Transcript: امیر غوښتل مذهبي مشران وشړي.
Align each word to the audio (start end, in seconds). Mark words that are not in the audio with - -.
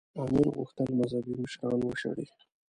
امیر 0.21 0.47
غوښتل 0.55 0.89
مذهبي 0.99 1.33
مشران 1.41 1.79
وشړي. 1.83 2.25